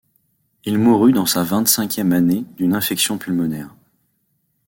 Il 0.65 0.79
mourut 0.79 1.11
dans 1.13 1.27
sa 1.27 1.43
vingt-cinquième 1.43 2.11
année 2.11 2.43
d'une 2.57 2.73
infection 2.73 3.19
pulmonaire. 3.19 3.75